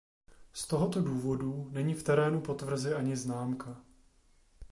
[0.53, 3.83] Z tohoto důvodu není v terénu po tvrzi ani známka.